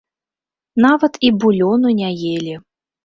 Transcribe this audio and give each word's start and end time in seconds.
Нават 0.85 1.13
і 1.29 1.33
булёну 1.43 1.95
не 2.01 2.09
елі. 2.35 2.57